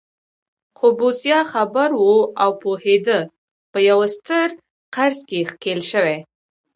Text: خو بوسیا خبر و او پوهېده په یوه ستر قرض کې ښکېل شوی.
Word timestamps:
خو 0.77 0.87
بوسیا 0.97 1.39
خبر 1.51 1.89
و 1.99 2.13
او 2.43 2.49
پوهېده 2.61 3.19
په 3.71 3.79
یوه 3.89 4.07
ستر 4.15 4.47
قرض 4.95 5.19
کې 5.29 5.39
ښکېل 5.49 5.81
شوی. 5.91 6.17